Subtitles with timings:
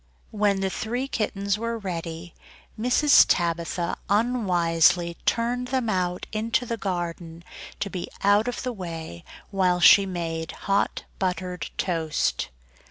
[0.31, 2.33] When the three kittens were ready,
[2.75, 3.23] Mrs.
[3.27, 7.43] Tabitha unwisely turned them out into the garden,
[7.81, 12.49] to be out of the way while she made hot buttered toast.